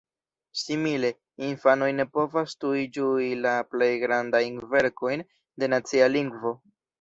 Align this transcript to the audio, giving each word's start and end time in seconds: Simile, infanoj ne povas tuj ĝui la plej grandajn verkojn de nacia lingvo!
Simile, 0.59 1.09
infanoj 1.49 1.89
ne 1.97 2.05
povas 2.17 2.55
tuj 2.63 2.79
ĝui 2.97 3.27
la 3.43 3.51
plej 3.75 3.91
grandajn 4.05 4.59
verkojn 4.73 5.25
de 5.65 5.71
nacia 5.77 6.11
lingvo! 6.17 6.57